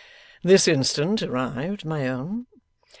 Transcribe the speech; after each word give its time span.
'This 0.41 0.67
instant 0.67 1.21
arrived, 1.21 1.85
my 1.85 2.07
own. 2.09 2.47